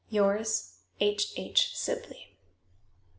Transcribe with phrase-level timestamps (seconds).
[0.09, 1.31] "Yours, "H.
[1.37, 1.75] H.
[1.77, 2.35] SIBLEY."